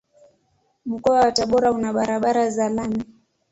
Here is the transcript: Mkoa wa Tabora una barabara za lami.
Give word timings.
Mkoa 0.85 1.19
wa 1.19 1.31
Tabora 1.31 1.71
una 1.71 1.93
barabara 1.93 2.49
za 2.49 2.69
lami. 2.69 3.03